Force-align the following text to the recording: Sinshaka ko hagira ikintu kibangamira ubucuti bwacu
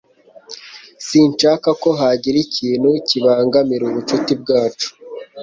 Sinshaka 1.07 1.69
ko 1.81 1.89
hagira 1.99 2.37
ikintu 2.45 2.89
kibangamira 3.07 3.83
ubucuti 3.85 4.31
bwacu 4.41 4.89